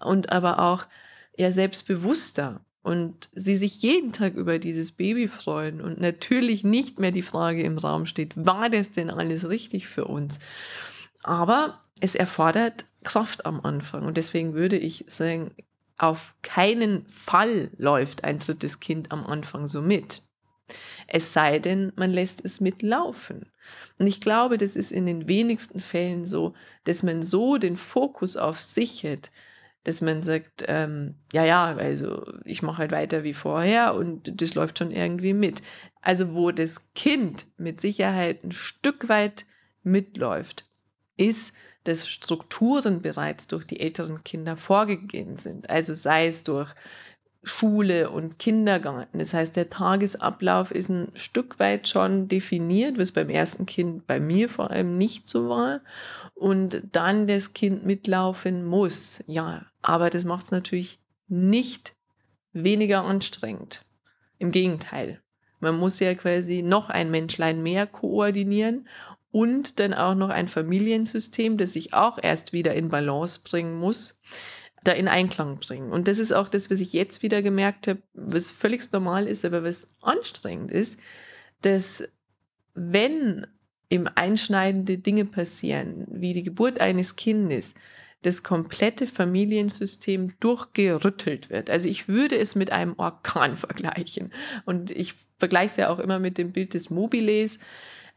und 0.00 0.30
aber 0.32 0.58
auch 0.58 0.86
eher 1.34 1.52
selbstbewusster. 1.52 2.63
Und 2.84 3.30
sie 3.34 3.56
sich 3.56 3.80
jeden 3.80 4.12
Tag 4.12 4.34
über 4.34 4.58
dieses 4.58 4.92
Baby 4.92 5.26
freuen 5.26 5.80
und 5.80 5.98
natürlich 6.02 6.64
nicht 6.64 6.98
mehr 6.98 7.12
die 7.12 7.22
Frage 7.22 7.62
im 7.62 7.78
Raum 7.78 8.04
steht, 8.04 8.34
war 8.36 8.68
das 8.68 8.90
denn 8.90 9.08
alles 9.08 9.48
richtig 9.48 9.88
für 9.88 10.04
uns? 10.04 10.38
Aber 11.22 11.80
es 12.00 12.14
erfordert 12.14 12.84
Kraft 13.02 13.46
am 13.46 13.60
Anfang. 13.62 14.04
Und 14.04 14.18
deswegen 14.18 14.52
würde 14.52 14.76
ich 14.76 15.06
sagen, 15.08 15.52
auf 15.96 16.34
keinen 16.42 17.06
Fall 17.06 17.70
läuft 17.78 18.22
ein 18.22 18.38
drittes 18.38 18.80
Kind 18.80 19.12
am 19.12 19.24
Anfang 19.24 19.66
so 19.66 19.80
mit. 19.80 20.20
Es 21.06 21.32
sei 21.32 21.60
denn, 21.60 21.90
man 21.96 22.12
lässt 22.12 22.44
es 22.44 22.60
mitlaufen. 22.60 23.46
Und 23.98 24.08
ich 24.08 24.20
glaube, 24.20 24.58
das 24.58 24.76
ist 24.76 24.92
in 24.92 25.06
den 25.06 25.26
wenigsten 25.26 25.80
Fällen 25.80 26.26
so, 26.26 26.52
dass 26.84 27.02
man 27.02 27.22
so 27.22 27.56
den 27.56 27.78
Fokus 27.78 28.36
auf 28.36 28.60
sich 28.60 29.04
hat, 29.04 29.30
dass 29.84 30.00
man 30.00 30.22
sagt, 30.22 30.64
ähm, 30.66 31.14
ja, 31.32 31.44
ja, 31.44 31.76
also 31.76 32.24
ich 32.44 32.62
mache 32.62 32.78
halt 32.78 32.92
weiter 32.92 33.22
wie 33.22 33.34
vorher 33.34 33.94
und 33.94 34.40
das 34.40 34.54
läuft 34.54 34.78
schon 34.78 34.90
irgendwie 34.90 35.34
mit. 35.34 35.62
also 36.00 36.34
wo 36.34 36.50
das 36.50 36.92
Kind 36.94 37.46
mit 37.56 37.80
Sicherheit 37.80 38.44
ein 38.44 38.52
Stück 38.52 39.08
weit 39.08 39.46
mitläuft, 39.82 40.66
ist, 41.16 41.54
dass 41.84 42.08
Strukturen 42.08 43.00
bereits 43.00 43.46
durch 43.46 43.66
die 43.66 43.80
älteren 43.80 44.24
Kinder 44.24 44.56
vorgegeben 44.56 45.36
sind. 45.36 45.68
Also 45.68 45.94
sei 45.94 46.28
es 46.28 46.44
durch 46.44 46.74
Schule 47.44 48.10
und 48.10 48.38
Kindergarten. 48.38 49.18
Das 49.18 49.34
heißt, 49.34 49.54
der 49.56 49.70
Tagesablauf 49.70 50.70
ist 50.70 50.88
ein 50.88 51.08
Stück 51.14 51.58
weit 51.58 51.88
schon 51.88 52.28
definiert, 52.28 52.98
was 52.98 53.12
beim 53.12 53.28
ersten 53.28 53.66
Kind 53.66 54.06
bei 54.06 54.18
mir 54.18 54.48
vor 54.48 54.70
allem 54.70 54.98
nicht 54.98 55.28
so 55.28 55.48
war. 55.48 55.80
Und 56.34 56.82
dann 56.92 57.26
das 57.26 57.52
Kind 57.52 57.84
mitlaufen 57.84 58.64
muss. 58.64 59.22
Ja, 59.26 59.66
aber 59.82 60.10
das 60.10 60.24
macht 60.24 60.44
es 60.44 60.50
natürlich 60.50 60.98
nicht 61.28 61.94
weniger 62.52 63.04
anstrengend. 63.04 63.84
Im 64.38 64.50
Gegenteil. 64.50 65.20
Man 65.60 65.78
muss 65.78 66.00
ja 66.00 66.14
quasi 66.14 66.62
noch 66.62 66.90
ein 66.90 67.10
Menschlein 67.10 67.62
mehr 67.62 67.86
koordinieren 67.86 68.86
und 69.30 69.80
dann 69.80 69.94
auch 69.94 70.14
noch 70.14 70.28
ein 70.28 70.46
Familiensystem, 70.46 71.58
das 71.58 71.72
sich 71.72 71.92
auch 71.94 72.18
erst 72.22 72.52
wieder 72.52 72.74
in 72.74 72.88
Balance 72.88 73.40
bringen 73.42 73.74
muss, 73.78 74.16
da 74.84 74.92
in 74.92 75.08
Einklang 75.08 75.58
bringen. 75.58 75.90
Und 75.90 76.08
das 76.08 76.18
ist 76.18 76.32
auch 76.32 76.48
das, 76.48 76.70
was 76.70 76.80
ich 76.80 76.92
jetzt 76.92 77.22
wieder 77.22 77.42
gemerkt 77.42 77.88
habe, 77.88 78.02
was 78.12 78.50
völlig 78.50 78.90
normal 78.92 79.26
ist, 79.26 79.44
aber 79.44 79.64
was 79.64 79.88
anstrengend 80.00 80.70
ist, 80.70 80.98
dass 81.62 82.04
wenn 82.74 83.46
im 83.88 84.08
einschneidende 84.14 84.98
Dinge 84.98 85.24
passieren, 85.24 86.06
wie 86.08 86.32
die 86.32 86.42
Geburt 86.42 86.80
eines 86.80 87.16
Kindes, 87.16 87.74
das 88.22 88.42
komplette 88.42 89.06
Familiensystem 89.06 90.32
durchgerüttelt 90.40 91.50
wird. 91.50 91.68
Also 91.70 91.88
ich 91.88 92.08
würde 92.08 92.36
es 92.36 92.54
mit 92.54 92.72
einem 92.72 92.94
Orkan 92.96 93.56
vergleichen. 93.56 94.32
Und 94.64 94.90
ich 94.90 95.14
vergleiche 95.38 95.66
es 95.66 95.76
ja 95.76 95.90
auch 95.90 95.98
immer 95.98 96.18
mit 96.18 96.38
dem 96.38 96.52
Bild 96.52 96.74
des 96.74 96.90
Mobiles. 96.90 97.58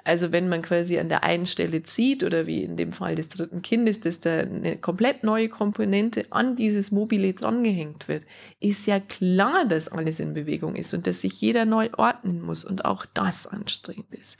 Also 0.08 0.32
wenn 0.32 0.48
man 0.48 0.62
quasi 0.62 1.00
an 1.00 1.10
der 1.10 1.26
einen 1.26 1.46
Stelle 1.46 1.84
zieht 1.84 2.24
oder 2.24 2.48
wie 2.48 2.64
in 2.64 2.78
dem 2.78 2.94
Fall 2.94 3.16
des 3.16 3.28
dritten 3.28 3.62
Kindes, 3.62 4.00
dass 4.00 4.22
da 4.22 4.40
eine 4.40 4.78
komplett 4.78 5.26
neue 5.26 5.50
Komponente 5.50 6.24
an 6.30 6.56
dieses 6.56 6.92
Mobile 6.92 7.34
drangehängt 7.34 8.08
wird, 8.08 8.24
ist 8.62 8.88
ja 8.88 9.02
klar, 9.02 9.66
dass 9.66 9.90
alles 9.90 10.22
in 10.22 10.34
Bewegung 10.34 10.78
ist 10.78 10.94
und 10.94 11.08
dass 11.08 11.20
sich 11.20 11.42
jeder 11.42 11.66
neu 11.66 11.90
ordnen 11.98 12.42
muss 12.42 12.64
und 12.64 12.86
auch 12.86 13.06
das 13.14 13.48
anstrengend 13.48 14.14
ist. 14.14 14.38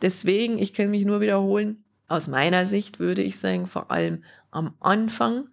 Deswegen, 0.00 0.60
ich 0.60 0.74
kann 0.74 0.92
mich 0.92 1.04
nur 1.04 1.20
wiederholen, 1.20 1.82
aus 2.06 2.28
meiner 2.28 2.64
Sicht 2.66 3.00
würde 3.00 3.22
ich 3.22 3.40
sagen, 3.40 3.66
vor 3.66 3.90
allem 3.90 4.22
am 4.52 4.74
Anfang 4.78 5.48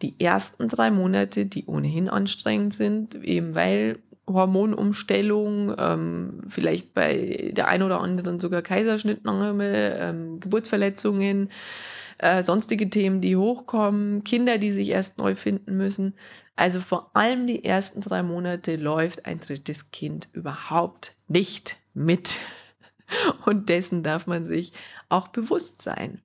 die 0.00 0.18
ersten 0.18 0.68
drei 0.68 0.90
Monate, 0.90 1.44
die 1.44 1.66
ohnehin 1.66 2.08
anstrengend 2.08 2.72
sind, 2.72 3.14
eben 3.16 3.54
weil 3.54 3.98
Hormonumstellung, 4.26 5.74
ähm, 5.78 6.42
vielleicht 6.48 6.94
bei 6.94 7.52
der 7.52 7.68
einen 7.68 7.82
oder 7.82 8.00
anderen 8.00 8.40
sogar 8.40 8.62
Kaiserschnittnahme, 8.62 9.98
ähm, 9.98 10.40
Geburtsverletzungen, 10.40 11.50
äh, 12.18 12.42
sonstige 12.42 12.88
Themen, 12.88 13.20
die 13.20 13.36
hochkommen, 13.36 14.24
Kinder, 14.24 14.58
die 14.58 14.72
sich 14.72 14.90
erst 14.90 15.18
neu 15.18 15.34
finden 15.34 15.76
müssen. 15.76 16.14
Also 16.56 16.80
vor 16.80 17.10
allem 17.14 17.46
die 17.46 17.64
ersten 17.64 18.00
drei 18.00 18.22
Monate 18.22 18.76
läuft 18.76 19.26
ein 19.26 19.40
drittes 19.40 19.90
Kind 19.90 20.28
überhaupt 20.32 21.16
nicht 21.28 21.76
mit. 21.92 22.36
Und 23.44 23.68
dessen 23.68 24.02
darf 24.02 24.26
man 24.26 24.44
sich 24.44 24.72
auch 25.08 25.28
bewusst 25.28 25.82
sein. 25.82 26.22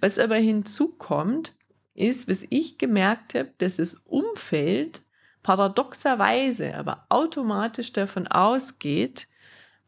Was 0.00 0.18
aber 0.18 0.36
hinzukommt, 0.36 1.54
ist, 1.94 2.28
was 2.28 2.44
ich 2.50 2.78
gemerkt 2.78 3.34
habe, 3.34 3.50
dass 3.58 3.76
das 3.76 3.94
Umfeld 3.94 5.02
paradoxerweise 5.44 6.74
aber 6.74 7.06
automatisch 7.10 7.92
davon 7.92 8.26
ausgeht, 8.26 9.28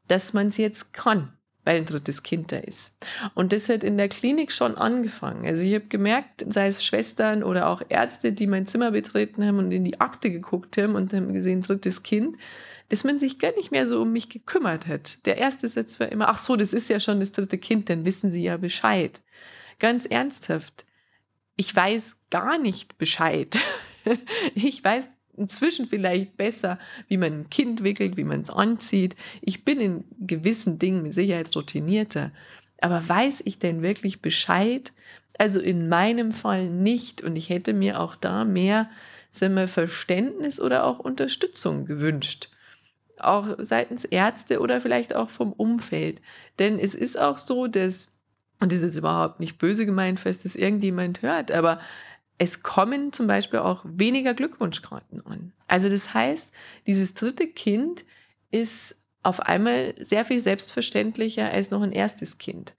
dass 0.06 0.32
man 0.32 0.48
es 0.48 0.58
jetzt 0.58 0.92
kann, 0.92 1.32
weil 1.64 1.78
ein 1.78 1.86
drittes 1.86 2.22
Kind 2.22 2.52
da 2.52 2.58
ist. 2.58 2.94
Und 3.34 3.52
das 3.52 3.68
hat 3.68 3.82
in 3.82 3.96
der 3.96 4.08
Klinik 4.08 4.52
schon 4.52 4.76
angefangen. 4.76 5.44
Also 5.46 5.62
ich 5.62 5.74
habe 5.74 5.86
gemerkt, 5.86 6.44
sei 6.46 6.68
es 6.68 6.84
Schwestern 6.84 7.42
oder 7.42 7.68
auch 7.68 7.82
Ärzte, 7.88 8.32
die 8.32 8.46
mein 8.46 8.66
Zimmer 8.66 8.92
betreten 8.92 9.44
haben 9.44 9.58
und 9.58 9.72
in 9.72 9.82
die 9.82 9.98
Akte 9.98 10.30
geguckt 10.30 10.76
haben 10.76 10.94
und 10.94 11.12
haben 11.12 11.32
gesehen, 11.32 11.62
drittes 11.62 12.04
Kind, 12.04 12.36
dass 12.90 13.02
man 13.02 13.18
sich 13.18 13.38
gar 13.38 13.52
nicht 13.56 13.72
mehr 13.72 13.86
so 13.86 14.02
um 14.02 14.12
mich 14.12 14.28
gekümmert 14.28 14.86
hat. 14.86 15.24
Der 15.26 15.38
erste 15.38 15.68
Satz 15.68 15.98
war 15.98 16.12
immer, 16.12 16.28
ach 16.28 16.38
so, 16.38 16.54
das 16.54 16.74
ist 16.74 16.90
ja 16.90 17.00
schon 17.00 17.18
das 17.18 17.32
dritte 17.32 17.58
Kind, 17.58 17.88
dann 17.88 18.04
wissen 18.04 18.30
Sie 18.30 18.42
ja 18.42 18.58
Bescheid. 18.58 19.22
Ganz 19.78 20.04
ernsthaft, 20.06 20.84
ich 21.56 21.74
weiß 21.74 22.16
gar 22.30 22.58
nicht 22.58 22.98
Bescheid. 22.98 23.58
ich 24.54 24.84
weiß 24.84 25.08
inzwischen 25.36 25.86
vielleicht 25.86 26.36
besser, 26.36 26.78
wie 27.08 27.16
man 27.16 27.32
ein 27.32 27.50
Kind 27.50 27.84
wickelt, 27.84 28.16
wie 28.16 28.24
man 28.24 28.42
es 28.42 28.50
anzieht. 28.50 29.16
Ich 29.40 29.64
bin 29.64 29.80
in 29.80 30.04
gewissen 30.20 30.78
Dingen 30.78 31.02
mit 31.02 31.14
Sicherheit 31.14 31.54
routinierter. 31.54 32.32
Aber 32.80 33.08
weiß 33.08 33.42
ich 33.44 33.58
denn 33.58 33.82
wirklich 33.82 34.20
Bescheid? 34.20 34.92
Also 35.38 35.60
in 35.60 35.88
meinem 35.88 36.32
Fall 36.32 36.68
nicht. 36.68 37.22
Und 37.22 37.36
ich 37.36 37.50
hätte 37.50 37.72
mir 37.72 38.00
auch 38.00 38.16
da 38.16 38.44
mehr 38.44 38.88
wir, 39.40 39.68
Verständnis 39.68 40.60
oder 40.60 40.84
auch 40.84 40.98
Unterstützung 40.98 41.84
gewünscht. 41.84 42.48
Auch 43.18 43.56
seitens 43.58 44.04
Ärzte 44.04 44.60
oder 44.60 44.80
vielleicht 44.80 45.14
auch 45.14 45.30
vom 45.30 45.52
Umfeld. 45.52 46.20
Denn 46.58 46.78
es 46.78 46.94
ist 46.94 47.18
auch 47.18 47.38
so, 47.38 47.66
dass, 47.66 48.12
und 48.60 48.72
das 48.72 48.78
ist 48.78 48.84
jetzt 48.84 48.98
überhaupt 48.98 49.40
nicht 49.40 49.58
böse 49.58 49.86
gemeint, 49.86 50.20
falls 50.20 50.38
das 50.38 50.54
irgendjemand 50.54 51.22
hört, 51.22 51.50
aber 51.52 51.80
es 52.38 52.62
kommen 52.62 53.12
zum 53.12 53.26
Beispiel 53.26 53.60
auch 53.60 53.84
weniger 53.84 54.34
Glückwunschkarten 54.34 55.24
an. 55.26 55.52
Also 55.68 55.88
das 55.88 56.14
heißt, 56.14 56.52
dieses 56.86 57.14
dritte 57.14 57.46
Kind 57.46 58.04
ist 58.50 58.94
auf 59.22 59.40
einmal 59.40 59.94
sehr 59.98 60.24
viel 60.24 60.40
selbstverständlicher 60.40 61.50
als 61.50 61.70
noch 61.70 61.82
ein 61.82 61.92
erstes 61.92 62.38
Kind. 62.38 62.74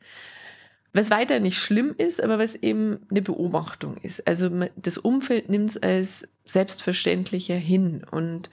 Was 0.94 1.12
weiter 1.12 1.40
nicht 1.40 1.58
schlimm 1.58 1.94
ist, 1.98 2.24
aber 2.24 2.40
was 2.40 2.56
eben 2.56 3.06
eine 3.10 3.22
Beobachtung 3.22 3.98
ist. 3.98 4.26
Also 4.26 4.50
das 4.76 4.98
Umfeld 4.98 5.50
nimmt 5.50 5.70
es 5.70 5.78
als 5.78 6.28
selbstverständlicher 6.46 7.56
hin. 7.56 8.06
Und 8.10 8.50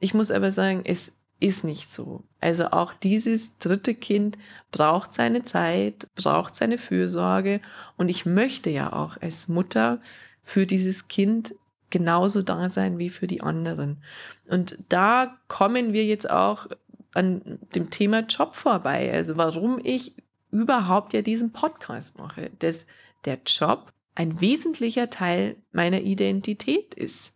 ich 0.00 0.12
muss 0.12 0.30
aber 0.30 0.50
sagen, 0.50 0.82
es 0.84 1.12
ist 1.38 1.64
nicht 1.64 1.92
so. 1.92 2.24
Also 2.40 2.66
auch 2.66 2.92
dieses 2.94 3.58
dritte 3.58 3.94
Kind 3.94 4.36
braucht 4.72 5.12
seine 5.12 5.44
Zeit, 5.44 6.08
braucht 6.14 6.56
seine 6.56 6.78
Fürsorge. 6.78 7.60
Und 7.96 8.08
ich 8.08 8.26
möchte 8.26 8.70
ja 8.70 8.92
auch 8.92 9.16
als 9.20 9.48
Mutter 9.48 10.00
für 10.46 10.64
dieses 10.64 11.08
Kind 11.08 11.56
genauso 11.90 12.40
da 12.40 12.70
sein 12.70 12.98
wie 12.98 13.10
für 13.10 13.26
die 13.26 13.40
anderen. 13.40 14.00
Und 14.46 14.84
da 14.90 15.36
kommen 15.48 15.92
wir 15.92 16.04
jetzt 16.04 16.30
auch 16.30 16.68
an 17.14 17.58
dem 17.74 17.90
Thema 17.90 18.20
Job 18.20 18.54
vorbei. 18.54 19.12
Also 19.12 19.36
warum 19.36 19.80
ich 19.82 20.14
überhaupt 20.52 21.14
ja 21.14 21.22
diesen 21.22 21.52
Podcast 21.52 22.16
mache, 22.16 22.52
dass 22.60 22.86
der 23.24 23.40
Job 23.44 23.92
ein 24.14 24.40
wesentlicher 24.40 25.10
Teil 25.10 25.56
meiner 25.72 26.00
Identität 26.02 26.94
ist. 26.94 27.32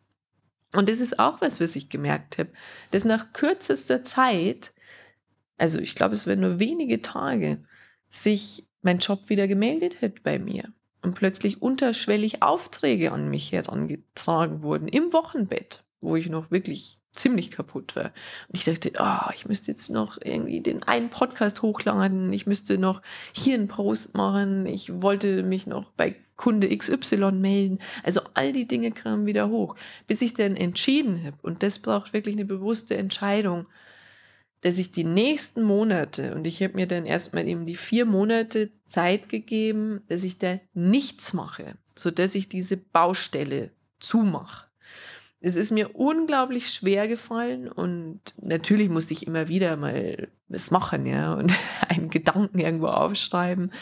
Und 0.72 0.88
das 0.88 1.00
ist 1.00 1.18
auch 1.18 1.40
was, 1.40 1.60
was 1.60 1.74
ich 1.74 1.88
gemerkt 1.88 2.38
habe, 2.38 2.50
dass 2.92 3.04
nach 3.04 3.32
kürzester 3.32 4.04
Zeit, 4.04 4.72
also 5.58 5.80
ich 5.80 5.96
glaube, 5.96 6.14
es 6.14 6.28
waren 6.28 6.40
nur 6.40 6.60
wenige 6.60 7.02
Tage, 7.02 7.64
sich 8.08 8.68
mein 8.82 9.00
Job 9.00 9.28
wieder 9.30 9.48
gemeldet 9.48 10.00
hat 10.00 10.22
bei 10.22 10.38
mir 10.38 10.72
und 11.02 11.14
plötzlich 11.14 11.62
unterschwellig 11.62 12.42
Aufträge 12.42 13.12
an 13.12 13.28
mich 13.28 13.52
herangetragen 13.52 14.62
wurden 14.62 14.88
im 14.88 15.12
Wochenbett, 15.12 15.82
wo 16.00 16.16
ich 16.16 16.28
noch 16.28 16.50
wirklich 16.50 16.98
ziemlich 17.12 17.50
kaputt 17.50 17.96
war. 17.96 18.12
Und 18.48 18.54
ich 18.54 18.64
dachte, 18.64 18.92
oh, 18.98 19.30
ich 19.34 19.46
müsste 19.46 19.72
jetzt 19.72 19.90
noch 19.90 20.18
irgendwie 20.22 20.60
den 20.60 20.82
einen 20.84 21.10
Podcast 21.10 21.62
hochladen, 21.62 22.32
ich 22.32 22.46
müsste 22.46 22.78
noch 22.78 23.02
hier 23.32 23.54
einen 23.54 23.68
Post 23.68 24.16
machen, 24.16 24.66
ich 24.66 25.02
wollte 25.02 25.42
mich 25.42 25.66
noch 25.66 25.90
bei 25.92 26.16
Kunde 26.36 26.74
XY 26.74 27.32
melden. 27.32 27.80
Also 28.02 28.20
all 28.34 28.52
die 28.52 28.66
Dinge 28.66 28.92
kamen 28.92 29.26
wieder 29.26 29.50
hoch, 29.50 29.76
bis 30.06 30.22
ich 30.22 30.34
dann 30.34 30.56
entschieden 30.56 31.22
habe. 31.24 31.36
Und 31.42 31.62
das 31.62 31.80
braucht 31.80 32.12
wirklich 32.12 32.34
eine 32.34 32.46
bewusste 32.46 32.96
Entscheidung 32.96 33.66
dass 34.62 34.78
ich 34.78 34.92
die 34.92 35.04
nächsten 35.04 35.62
Monate, 35.62 36.34
und 36.34 36.46
ich 36.46 36.62
habe 36.62 36.74
mir 36.74 36.86
dann 36.86 37.06
erstmal 37.06 37.48
eben 37.48 37.66
die 37.66 37.76
vier 37.76 38.04
Monate 38.04 38.70
Zeit 38.86 39.28
gegeben, 39.28 40.02
dass 40.08 40.22
ich 40.22 40.38
da 40.38 40.60
nichts 40.74 41.32
mache, 41.32 41.76
sodass 41.94 42.34
ich 42.34 42.48
diese 42.48 42.76
Baustelle 42.76 43.70
zumache. 44.00 44.66
Es 45.42 45.56
ist 45.56 45.72
mir 45.72 45.96
unglaublich 45.96 46.70
schwer 46.70 47.08
gefallen 47.08 47.68
und 47.68 48.20
natürlich 48.42 48.90
musste 48.90 49.14
ich 49.14 49.26
immer 49.26 49.48
wieder 49.48 49.76
mal 49.76 50.28
was 50.48 50.70
machen, 50.70 51.06
ja, 51.06 51.32
und 51.38 51.56
einen 51.88 52.10
Gedanken 52.10 52.58
irgendwo 52.58 52.88
aufschreiben. 52.88 53.72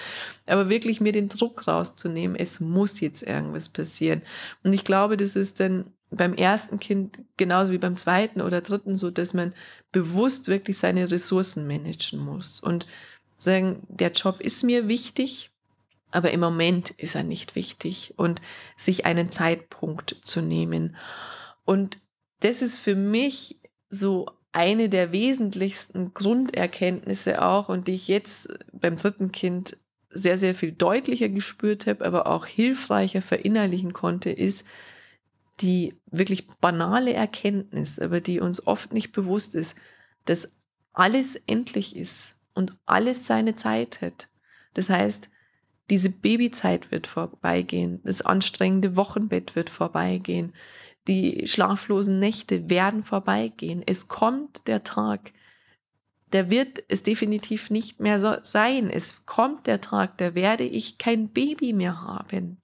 Aber 0.46 0.68
wirklich 0.68 1.00
mir 1.00 1.12
den 1.12 1.28
Druck 1.28 1.66
rauszunehmen, 1.66 2.36
es 2.36 2.60
muss 2.60 3.00
jetzt 3.00 3.22
irgendwas 3.22 3.68
passieren. 3.68 4.22
Und 4.62 4.72
ich 4.72 4.84
glaube, 4.84 5.16
das 5.16 5.34
ist 5.34 5.58
dann 5.58 5.92
beim 6.10 6.34
ersten 6.34 6.80
Kind 6.80 7.18
genauso 7.36 7.72
wie 7.72 7.78
beim 7.78 7.96
zweiten 7.96 8.40
oder 8.40 8.60
dritten 8.60 8.96
so, 8.96 9.10
dass 9.10 9.34
man 9.34 9.52
bewusst 9.92 10.48
wirklich 10.48 10.78
seine 10.78 11.10
Ressourcen 11.10 11.66
managen 11.66 12.18
muss 12.18 12.60
und 12.60 12.86
sagen, 13.36 13.82
der 13.88 14.12
Job 14.12 14.40
ist 14.40 14.64
mir 14.64 14.88
wichtig, 14.88 15.50
aber 16.10 16.30
im 16.30 16.40
Moment 16.40 16.90
ist 16.90 17.14
er 17.14 17.22
nicht 17.22 17.54
wichtig 17.54 18.14
und 18.16 18.40
sich 18.76 19.04
einen 19.04 19.30
Zeitpunkt 19.30 20.16
zu 20.22 20.40
nehmen. 20.40 20.96
Und 21.64 21.98
das 22.40 22.62
ist 22.62 22.78
für 22.78 22.94
mich 22.94 23.58
so 23.90 24.26
eine 24.52 24.88
der 24.88 25.12
wesentlichsten 25.12 26.14
Grunderkenntnisse 26.14 27.42
auch 27.42 27.68
und 27.68 27.86
die 27.86 27.94
ich 27.94 28.08
jetzt 28.08 28.48
beim 28.72 28.96
dritten 28.96 29.30
Kind 29.32 29.76
sehr, 30.10 30.38
sehr 30.38 30.54
viel 30.54 30.72
deutlicher 30.72 31.28
gespürt 31.28 31.86
habe, 31.86 32.04
aber 32.04 32.26
auch 32.26 32.46
hilfreicher 32.46 33.20
verinnerlichen 33.20 33.92
konnte, 33.92 34.30
ist 34.30 34.66
die 35.60 36.00
wirklich 36.06 36.48
banale 36.48 37.12
Erkenntnis, 37.12 37.98
aber 37.98 38.20
die 38.20 38.40
uns 38.40 38.66
oft 38.66 38.92
nicht 38.92 39.12
bewusst 39.12 39.54
ist, 39.54 39.76
dass 40.24 40.52
alles 40.92 41.36
endlich 41.46 41.96
ist 41.96 42.36
und 42.54 42.76
alles 42.86 43.26
seine 43.26 43.56
Zeit 43.56 44.00
hat. 44.00 44.28
Das 44.74 44.90
heißt, 44.90 45.30
diese 45.90 46.10
Babyzeit 46.10 46.90
wird 46.90 47.06
vorbeigehen, 47.06 48.00
das 48.04 48.22
anstrengende 48.22 48.96
Wochenbett 48.96 49.56
wird 49.56 49.70
vorbeigehen, 49.70 50.52
die 51.06 51.46
schlaflosen 51.46 52.18
Nächte 52.18 52.68
werden 52.68 53.02
vorbeigehen. 53.02 53.82
Es 53.86 54.08
kommt 54.08 54.68
der 54.68 54.84
Tag, 54.84 55.32
der 56.32 56.50
wird 56.50 56.84
es 56.88 57.02
definitiv 57.02 57.70
nicht 57.70 58.00
mehr 58.00 58.20
so 58.20 58.34
sein. 58.42 58.90
Es 58.90 59.24
kommt 59.24 59.66
der 59.66 59.80
Tag, 59.80 60.18
da 60.18 60.34
werde 60.34 60.64
ich 60.64 60.98
kein 60.98 61.30
Baby 61.30 61.72
mehr 61.72 62.02
haben. 62.02 62.60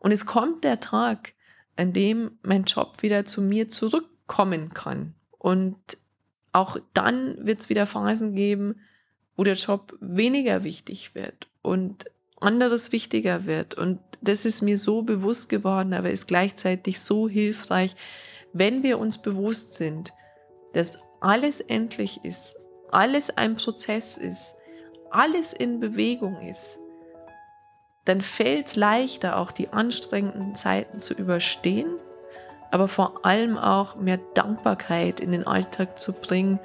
Und 0.00 0.10
es 0.10 0.26
kommt 0.26 0.64
der 0.64 0.80
Tag, 0.80 1.34
an 1.76 1.92
dem 1.92 2.38
mein 2.42 2.64
Job 2.64 3.02
wieder 3.02 3.24
zu 3.24 3.42
mir 3.42 3.68
zurückkommen 3.68 4.72
kann. 4.74 5.14
Und 5.38 5.76
auch 6.52 6.78
dann 6.94 7.46
wird 7.46 7.60
es 7.60 7.68
wieder 7.68 7.86
Phasen 7.86 8.34
geben, 8.34 8.80
wo 9.36 9.44
der 9.44 9.54
Job 9.54 9.96
weniger 10.00 10.64
wichtig 10.64 11.14
wird 11.14 11.48
und 11.62 12.06
anderes 12.40 12.92
wichtiger 12.92 13.44
wird. 13.44 13.74
Und 13.74 14.00
das 14.22 14.44
ist 14.44 14.62
mir 14.62 14.78
so 14.78 15.02
bewusst 15.02 15.48
geworden, 15.48 15.92
aber 15.92 16.10
ist 16.10 16.26
gleichzeitig 16.26 17.00
so 17.00 17.28
hilfreich, 17.28 17.94
wenn 18.52 18.82
wir 18.82 18.98
uns 18.98 19.20
bewusst 19.20 19.74
sind, 19.74 20.12
dass 20.72 20.98
alles 21.20 21.60
endlich 21.60 22.24
ist, 22.24 22.56
alles 22.90 23.30
ein 23.30 23.56
Prozess 23.56 24.16
ist, 24.16 24.54
alles 25.10 25.52
in 25.52 25.80
Bewegung 25.80 26.40
ist, 26.40 26.78
dann 28.06 28.20
fällt 28.20 28.68
es 28.68 28.76
leichter, 28.76 29.36
auch 29.36 29.50
die 29.50 29.72
anstrengenden 29.72 30.54
Zeiten 30.54 31.00
zu 31.00 31.12
überstehen, 31.12 31.88
aber 32.70 32.88
vor 32.88 33.26
allem 33.26 33.58
auch 33.58 33.96
mehr 33.96 34.18
Dankbarkeit 34.34 35.20
in 35.20 35.32
den 35.32 35.46
Alltag 35.46 35.98
zu 35.98 36.12
bringen 36.12 36.58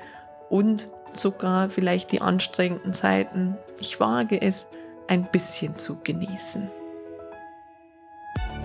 und 0.50 0.88
sogar 1.14 1.70
vielleicht 1.70 2.12
die 2.12 2.22
anstrengenden 2.22 2.94
Zeiten, 2.94 3.58
ich 3.80 4.00
wage 4.00 4.42
es, 4.42 4.68
ein 5.08 5.24
bisschen 5.24 5.76
zu 5.76 6.00
genießen. 6.04 6.70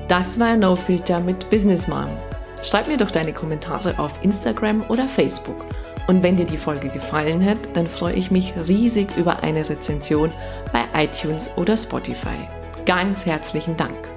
Das 0.08 0.38
war 0.38 0.56
No 0.56 0.76
Filter 0.76 1.18
mit 1.18 1.50
Business 1.50 1.88
Mom. 1.88 2.16
Schreib 2.62 2.88
mir 2.88 2.96
doch 2.96 3.10
deine 3.10 3.32
Kommentare 3.32 3.98
auf 3.98 4.22
Instagram 4.22 4.84
oder 4.88 5.08
Facebook. 5.08 5.64
Und 6.06 6.22
wenn 6.22 6.36
dir 6.36 6.46
die 6.46 6.56
Folge 6.56 6.88
gefallen 6.88 7.44
hat, 7.44 7.58
dann 7.74 7.86
freue 7.86 8.14
ich 8.14 8.30
mich 8.30 8.54
riesig 8.68 9.16
über 9.16 9.42
eine 9.42 9.68
Rezension 9.68 10.30
bei 10.72 10.84
iTunes 10.94 11.50
oder 11.56 11.76
Spotify. 11.76 12.46
Ganz 12.86 13.26
herzlichen 13.26 13.76
Dank. 13.76 14.15